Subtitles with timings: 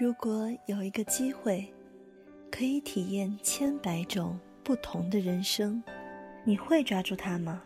[0.00, 1.72] 如果有一个机会，
[2.50, 5.82] 可以体验千百种不同的人生，
[6.44, 7.62] 你会抓住它吗？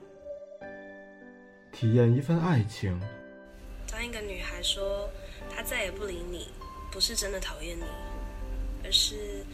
[1.72, 3.00] 体验一份爱情。
[3.90, 5.08] 当一个女孩说
[5.48, 6.48] 她再也不理你，
[6.90, 7.84] 不是真的讨厌你，
[8.84, 9.46] 而是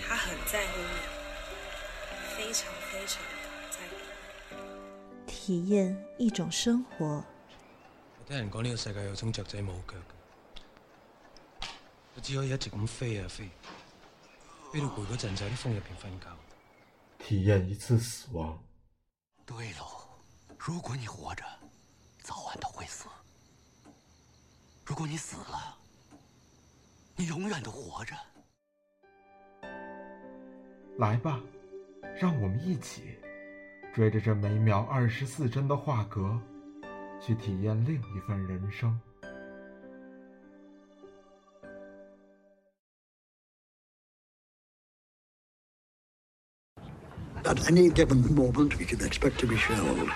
[0.00, 3.22] 她很在乎你，非常非常
[3.70, 3.94] 在乎。
[5.26, 7.22] 体验一种生活。
[8.18, 9.94] 我听人讲呢个世界有种雀仔冇脚。
[12.16, 13.50] 我只可以一直咁飞啊飞，
[14.72, 16.26] 飞到攰嗰阵就喺啲风入边瞓觉。
[17.18, 18.58] 体验一次死亡。
[19.44, 19.86] 对喽，
[20.58, 21.44] 如果你活着，
[22.22, 23.06] 早晚都会死；
[24.86, 25.76] 如果你死了，
[27.16, 28.16] 你永远都活着。
[30.98, 31.38] 来吧，
[32.18, 33.18] 让我们一起
[33.94, 36.40] 追着这每秒二十四帧的画格，
[37.20, 38.98] 去体验另一份人生。
[47.56, 50.10] At any given moment, we can expect to be shelled.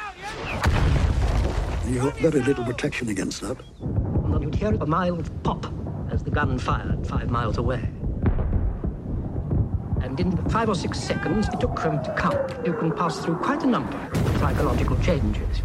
[1.86, 3.56] You've got very little protection against that.
[3.80, 5.66] And then you'd hear a mild pop
[6.12, 7.88] as the gun fired five miles away.
[10.02, 13.36] And in five or six seconds it took from to count, you can pass through
[13.36, 15.62] quite a number of psychological changes.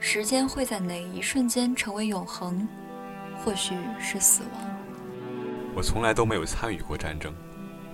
[0.00, 2.66] 时间会在哪一瞬间成为永恒？
[3.44, 4.70] 或许是死亡。
[5.74, 7.34] 我从来都没有参与过战争，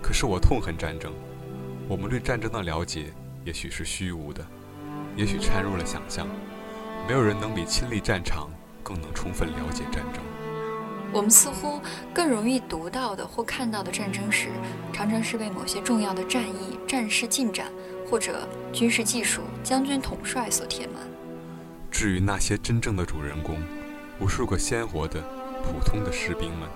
[0.02, 1.12] 可是我痛恨战争。
[1.88, 3.12] 我们对战争的了解
[3.44, 4.46] 也许是虚无的，
[5.16, 6.26] 也许掺入了想象。
[7.06, 8.48] 没有人能比亲历战场
[8.82, 10.22] 更能充分了解战争。
[11.12, 11.80] 我们似乎
[12.12, 14.48] 更容易读到的或看到的战争史，
[14.92, 17.66] 常常是被某些重要的战役、战事进展
[18.10, 21.02] 或者军事技术、将军统帅所填满。
[21.94, 23.56] 至于那些真正的主人公，
[24.18, 25.22] 无数个鲜活的、
[25.62, 26.68] 普通的士兵们，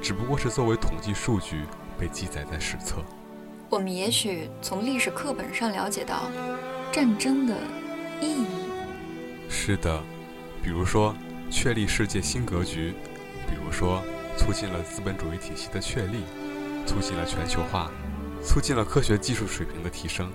[0.00, 1.64] 只不过是作为统计数据
[1.98, 3.02] 被记载在史册。
[3.68, 6.30] 我们也许从历史课本上了解到
[6.92, 7.56] 战争的
[8.20, 8.46] 意义。
[9.50, 10.00] 是的，
[10.62, 11.12] 比如说
[11.50, 12.94] 确立世界新格局，
[13.48, 14.00] 比如说
[14.36, 16.20] 促进了资本主义体系的确立，
[16.86, 17.90] 促进了全球化，
[18.44, 20.30] 促进了科学技术水平的提升。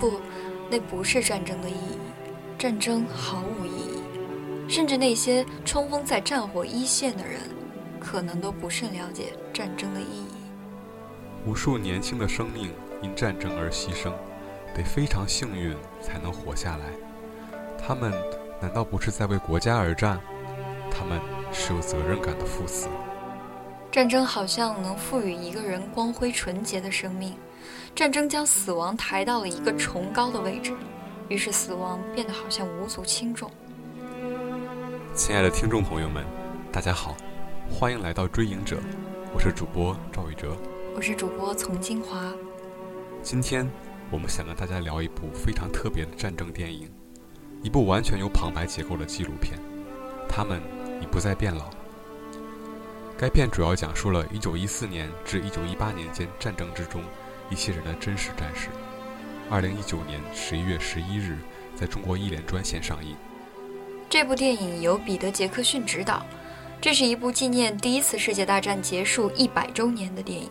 [0.00, 0.20] 不，
[0.68, 1.96] 那不是战争的意义。
[2.60, 4.02] 战争毫无意义，
[4.68, 7.40] 甚至那些冲锋在战火一线的人，
[7.98, 10.26] 可能都不甚了解战争的意义。
[11.46, 12.70] 无数年轻的生命
[13.00, 14.12] 因战争而牺牲，
[14.74, 16.84] 得非常幸运才能活下来。
[17.78, 18.12] 他们
[18.60, 20.20] 难道不是在为国家而战？
[20.90, 21.18] 他们
[21.50, 22.88] 是有责任感的赴死。
[23.90, 27.34] 战争好像能赋予一个人光辉纯洁的生命，
[27.94, 30.74] 战争将死亡抬到了一个崇高的位置。
[31.30, 33.48] 于是，死亡变得好像无足轻重。
[35.14, 36.26] 亲爱的听众朋友们，
[36.72, 37.16] 大家好，
[37.70, 38.78] 欢迎来到《追影者》，
[39.32, 40.56] 我是主播赵宇哲，
[40.92, 42.32] 我是主播丛金华。
[43.22, 43.70] 今天
[44.10, 46.90] 我们想跟大家聊一部非常特别的战争电影，
[47.62, 49.56] 一部完全由旁白结构的纪录片。
[50.28, 50.60] 他们
[51.00, 51.70] 已不再变老。
[53.16, 57.00] 该片主要讲述了1914年至1918年间战争之中
[57.50, 58.68] 一些人的真实战史。
[59.50, 61.36] 二零一九年十一月十一日，
[61.74, 63.16] 在中国一连专线上映。
[64.08, 66.24] 这部电影由彼得·杰克逊执导，
[66.80, 70.48] 这是一部纪念第一次世界大战结束一百周年的电影。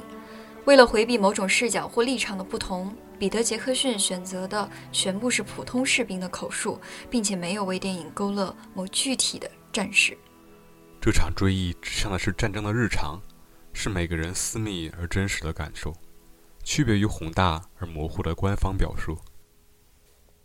[0.66, 6.78] 为了回避某种视角或立场的不同，彼得·杰克逊选择的全部是普通士兵的口述，
[7.10, 10.18] 并且没有为电影勾勒某具体的战士。
[11.00, 13.18] 这场追忆指向的是战争的日常，
[13.72, 15.96] 是每个人私密而真实的感受。
[16.69, 19.19] 区别于宏大而模糊的官方表述。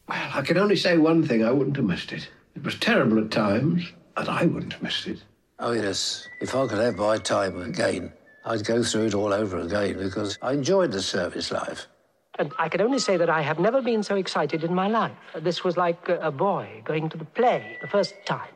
[0.08, 2.28] Well, I can only say one thing: I wouldn't have missed it.
[2.56, 5.20] It was terrible at times, but I wouldn't have missed it.
[5.60, 8.12] Oh yes, if I could have my time again,
[8.46, 11.88] I'd go through it all over again because I enjoyed the service life.
[12.38, 15.12] And I can only say that I have never been so excited in my life.
[15.42, 18.54] This was like a boy going to the play the first time.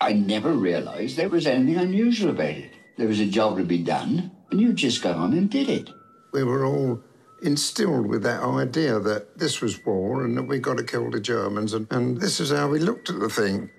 [0.00, 2.72] I never realized there was anything unusual about it.
[2.96, 5.90] There was a job to be done, and you just got on and did it
[6.34, 7.00] we were all
[7.42, 11.20] instilled with that idea that this was war and that we got to kill the
[11.20, 13.70] Germans, and, and this is how we looked at the thing.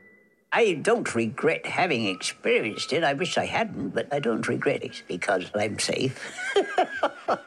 [0.51, 3.03] I don't regret having experienced it.
[3.03, 6.17] I wish I hadn't, but I don't regret it because I'm safe.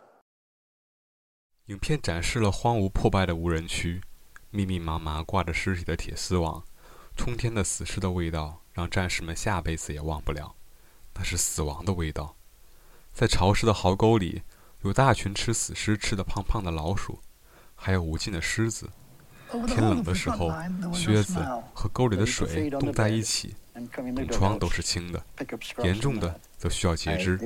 [1.66, 4.00] 影片展示了荒芜破败的无人区，
[4.50, 6.64] 密密麻麻挂着尸体的铁丝网，
[7.16, 10.54] 冲天的死尸的味道让战士们下辈子也忘不了，
[11.14, 12.36] 那是死亡的味道。
[13.12, 14.42] 在潮湿的壕沟里，
[14.81, 17.19] 有大群吃死尸吃得胖胖的老鼠，
[17.75, 18.89] 还有无尽的狮子。
[19.67, 20.53] 天冷的时候，
[20.93, 23.55] 靴子和沟里的水冻在一起，
[24.15, 25.21] 冻疮都是轻的，
[25.83, 27.37] 严重的则需要截肢。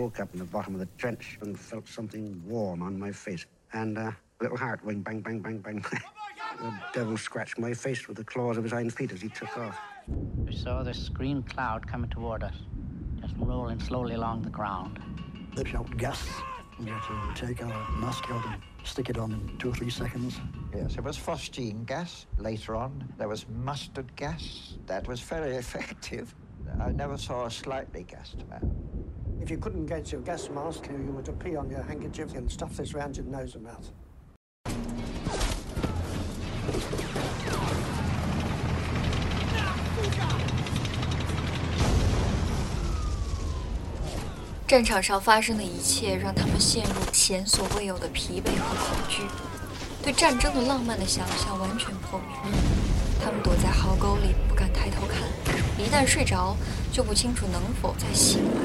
[18.84, 20.40] Stick it on in two or three seconds.
[20.76, 22.26] Yes, it was phosgene gas.
[22.38, 24.78] Later on, there was mustard gas.
[24.88, 26.34] That was very effective.
[26.80, 28.76] I never saw a slightly gassed man.
[29.42, 32.50] If you couldn't get your gas mask, you were to pee on your handkerchief and
[32.50, 33.92] stuff this round your nose and mouth.
[44.74, 49.22] 战场上发生的一切让他们陷入前所未有的疲惫和恐惧，
[50.02, 52.36] 对战争的浪漫的想象完全破灭。
[53.24, 55.20] 他们躲在壕沟里，不敢抬头看，
[55.78, 56.58] 一旦睡着，
[56.92, 58.62] 就不清楚能否再醒来。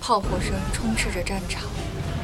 [0.00, 1.64] 炮火声充斥着战场，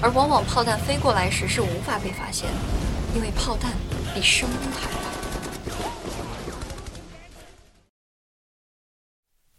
[0.00, 3.72] 而往往炮弹飞过来时是无法被发现的，因为炮弹
[4.14, 4.98] 比声音还大。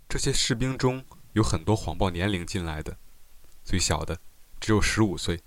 [0.07, 1.03] 这些士兵中
[1.33, 2.95] 有很多谎报年龄进来的。
[3.67, 4.17] 最小的
[4.61, 5.41] 只有十五岁。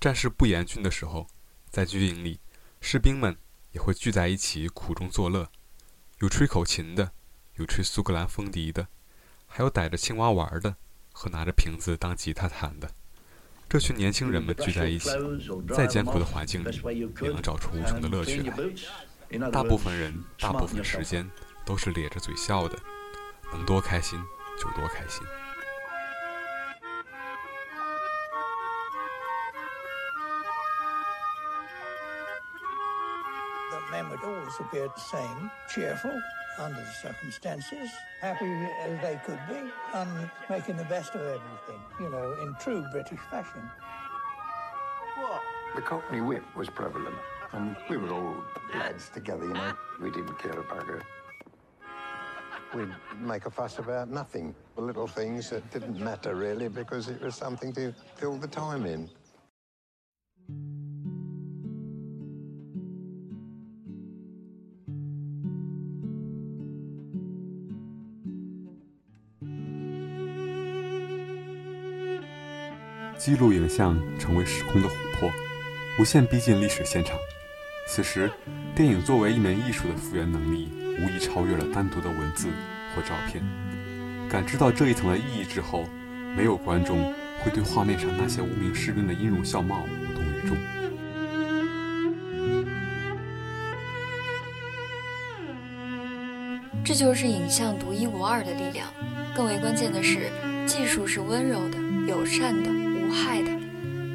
[0.00, 1.26] 战事不严峻的时候，
[1.68, 2.38] 在军营里，
[2.80, 3.36] 士兵们
[3.72, 5.50] 也会聚在一起苦中作乐，
[6.20, 7.10] 有吹口琴的，
[7.56, 8.86] 有吹苏格兰风笛的，
[9.48, 10.76] 还有逮着青蛙玩的
[11.12, 12.88] 和拿着瓶子当吉他弹的。
[13.68, 15.10] 这群年轻人们聚在一起，
[15.74, 16.80] 再艰苦的环境里，
[17.20, 19.50] 也能找出无穷的乐趣来。
[19.50, 21.28] 大部分人，大部分时间
[21.66, 22.78] 都是咧着嘴笑的，
[23.50, 24.16] 能多开心
[24.56, 25.26] 就多开心。
[33.90, 36.20] Men would always appear the same, cheerful
[36.58, 37.90] under the circumstances,
[38.20, 38.46] happy
[38.82, 43.20] as they could be, and making the best of everything, you know, in true British
[43.30, 43.62] fashion.
[45.16, 45.40] What?
[45.76, 47.14] The Cockney whip was prevalent,
[47.52, 48.36] and we were all
[48.74, 49.72] lads together, you know.
[50.00, 51.02] We didn't care about it.
[52.74, 52.88] We'd
[53.18, 57.34] make a fuss about nothing, the little things that didn't matter really because it was
[57.34, 59.08] something to fill the time in.
[73.28, 75.30] 记录影像成为时空的琥珀，
[76.00, 77.14] 无限逼近历史现场。
[77.86, 78.30] 此时，
[78.74, 82.48] 电影作为一门艺术的复原能力，无疑超越了单独的文字
[82.96, 83.44] 或照片。
[84.30, 85.84] 感知到这一层的意义之后，
[86.34, 90.56] 没有观众会对画面上那些无名士兵的音容笑貌无动于衷。
[96.82, 98.88] 这就是影像独一无二的力量。
[99.36, 100.30] 更为关键的是，
[100.66, 101.76] 技术是温柔的、
[102.06, 102.87] 友善的。
[103.08, 103.50] 无害的，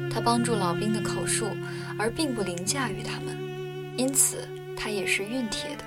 [0.08, 1.48] 它帮助老兵的口述，
[1.98, 3.36] 而并不凌驾于他们，
[3.96, 5.84] 因此它也是熨帖的。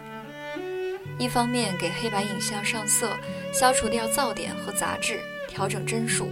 [1.18, 3.15] 一方面给黑白影像上色，
[3.54, 6.30] 消除掉噪点和杂质，调整帧数，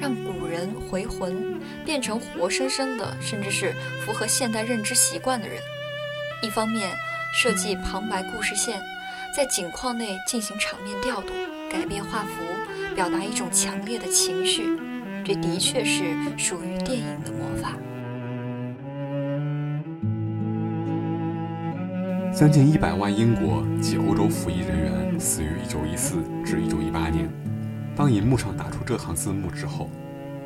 [0.00, 3.72] 让古人回魂，变成活生生的，甚至是
[4.04, 5.60] 符合现代认知习惯的人；
[6.42, 6.90] 一方面
[7.32, 8.82] 设计旁白故事线，
[9.34, 11.32] 在景框内进行场面调度，
[11.70, 14.76] 改变画幅，表达一种强烈的情绪。
[15.26, 16.04] 这的确是
[16.38, 17.72] 属于电影的魔法。
[22.32, 27.28] 将近一百万英国及欧洲服役人员死于1914至1918年。
[27.96, 29.90] 当银幕上打出这行字幕之后，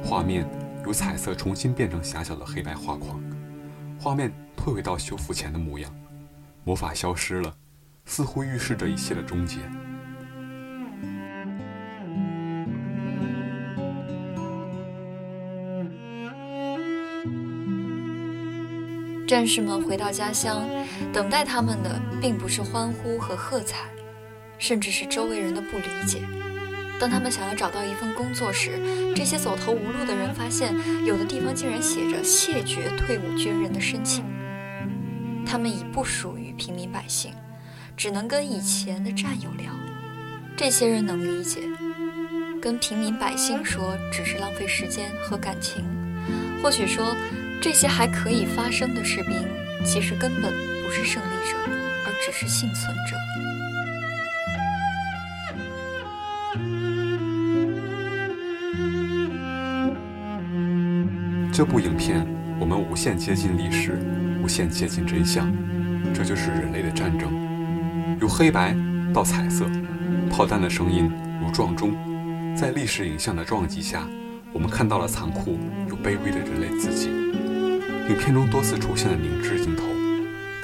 [0.02, 0.48] 画面
[0.86, 3.22] 由彩色重新变成狭小的黑白画框，
[3.98, 5.94] 画面退回到修复前的模样，
[6.64, 7.54] 魔法消失了，
[8.06, 9.58] 似乎预示着一切的终结。
[19.30, 20.68] 战士们回到家乡，
[21.12, 23.86] 等待他们的并不是欢呼和喝彩，
[24.58, 26.20] 甚至是周围人的不理解。
[26.98, 28.72] 当他们想要找到一份工作时，
[29.14, 30.74] 这些走投无路的人发现，
[31.06, 34.24] 有的地方竟然写着谢绝退伍军人的申请。
[35.46, 37.32] 他们已不属于平民百姓，
[37.96, 39.70] 只能跟以前的战友聊。
[40.56, 41.60] 这些人能理解，
[42.60, 45.84] 跟平民百姓说只是浪费时间和感情，
[46.60, 47.14] 或许说。
[47.60, 49.36] 这些还可以发生的士兵，
[49.84, 50.50] 其实根本
[50.82, 51.58] 不是胜利者，
[52.06, 53.16] 而只是幸存者。
[61.52, 62.26] 这部影片
[62.58, 63.98] 我们无限接近历史，
[64.42, 65.52] 无限接近真相，
[66.14, 67.30] 这就是人类的战争。
[68.22, 68.74] 由黑白
[69.12, 69.66] 到彩色，
[70.30, 71.12] 炮弹的声音
[71.42, 71.92] 如撞钟，
[72.56, 74.08] 在历史影像的撞击下，
[74.50, 75.58] 我们看到了残酷
[76.02, 77.08] 卑微的人类自己。
[78.08, 79.84] 影片中多次出现的凝滞镜头，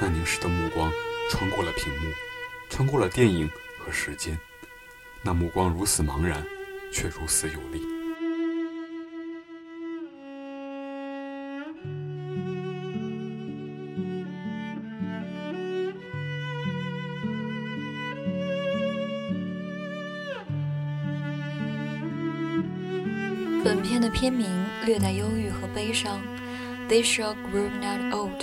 [0.01, 0.91] 那凝视的目光
[1.29, 2.11] 穿过了屏幕，
[2.69, 4.37] 穿过了电影和时间，
[5.23, 6.43] 那目光如此茫然，
[6.91, 7.81] 却如此有力。
[23.63, 24.47] 本片的片名
[24.87, 26.21] 略带忧郁和悲伤
[26.87, 28.41] ，They shall grow not old，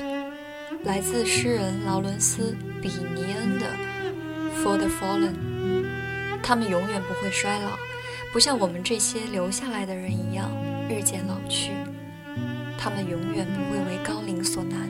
[0.84, 3.66] 来自诗人劳伦斯·比尼恩的
[4.62, 5.32] 《For the Fallen》。
[6.42, 7.70] 他们永远不会衰老，
[8.30, 10.50] 不像我们这些留下来的人一样
[10.86, 11.72] 日渐老去。
[12.76, 14.86] 他们永远不会为高龄所难，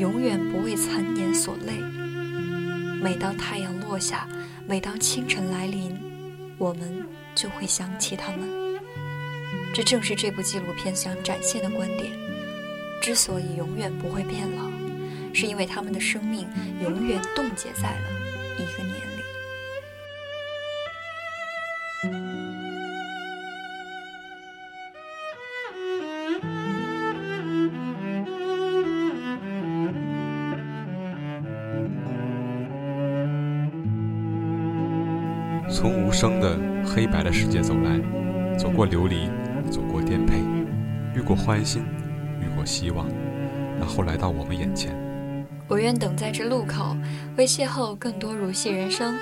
[0.00, 1.74] 永远不为残年所累。
[3.00, 4.26] 每当太阳落下，
[4.66, 5.96] 每当清晨来临，
[6.58, 8.67] 我们就会想起他们。
[9.74, 12.12] 这正是这部纪录片想展现的观点。
[13.00, 14.68] 之所以永远不会变老，
[15.32, 16.48] 是因为他们的生命
[16.82, 18.08] 永远冻结在了
[18.58, 18.98] 一个年龄。
[35.70, 38.00] 从无声的黑白的世界走来，
[38.58, 39.30] 走过琉璃。
[39.68, 40.38] 走过颠沛，
[41.14, 41.82] 遇过欢欣，
[42.40, 43.06] 遇过希望，
[43.78, 44.92] 然后来到我们眼前。
[45.68, 46.96] 我愿等在这路口，
[47.36, 49.18] 为邂逅更多如戏人生。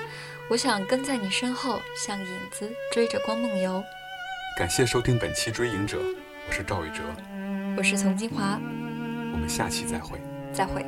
[0.48, 3.82] 我想跟在你身后，像影子追着光梦游。
[4.56, 5.98] 感谢收听本期《追影者》，
[6.48, 7.02] 我是赵宇哲，
[7.76, 8.60] 我是丛金华，
[9.32, 10.20] 我们下期再会，
[10.52, 10.86] 再会。